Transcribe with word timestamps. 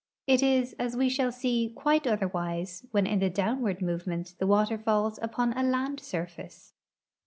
It 0.25 0.41
is, 0.41 0.73
as 0.79 0.95
we 0.97 1.09
shall 1.09 1.31
see, 1.31 1.69
quite 1.77 2.07
otherwise 2.07 2.87
when 2.89 3.05
in 3.05 3.19
the 3.19 3.29
downward 3.29 3.83
movement 3.83 4.33
the 4.39 4.47
water 4.47 4.79
falls 4.79 5.19
upon 5.21 5.53
a 5.53 5.61
land 5.61 5.99
surface. 5.99 6.73